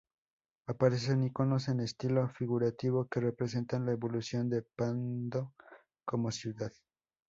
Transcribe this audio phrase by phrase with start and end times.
[0.65, 5.53] Aparecen íconos en estilo figurativo que representan la evolución de Pando
[6.05, 6.73] como ciudad.